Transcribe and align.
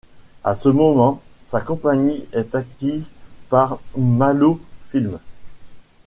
À 0.43 0.55
ce 0.55 0.67
moment, 0.67 1.21
sa 1.43 1.61
compagnie 1.61 2.27
est 2.33 2.55
acquise 2.55 3.11
par 3.49 3.79
Malofilm. 3.95 5.19